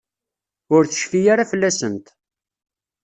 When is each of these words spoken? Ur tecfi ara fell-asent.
Ur 0.75 0.83
tecfi 0.85 1.21
ara 1.33 1.49
fell-asent. 1.51 2.05